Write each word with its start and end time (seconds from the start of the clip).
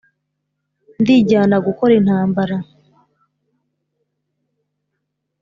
ndijyana 1.01 1.55
gukora 1.67 1.93
intambara 2.01 2.57